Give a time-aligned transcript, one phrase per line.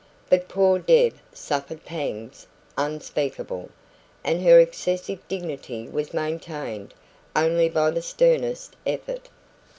[0.31, 3.69] But poor Deb suffered pangs unspeakable,
[4.23, 6.95] and her excessive dignity was maintained
[7.35, 9.29] only by the sternest effort.